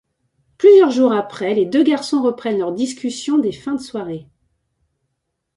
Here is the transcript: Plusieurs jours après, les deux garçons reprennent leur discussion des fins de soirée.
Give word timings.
Plusieurs 0.57 0.89
jours 0.89 1.13
après, 1.13 1.53
les 1.53 1.67
deux 1.67 1.83
garçons 1.83 2.23
reprennent 2.23 2.57
leur 2.57 2.71
discussion 2.71 3.37
des 3.37 3.51
fins 3.51 3.75
de 3.75 3.79
soirée. 3.81 4.25